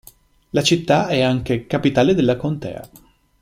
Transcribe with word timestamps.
La 0.49 0.63
città 0.63 1.09
è 1.09 1.21
anche 1.21 1.67
capitale 1.67 2.15
della 2.15 2.35
Contea. 2.35 2.89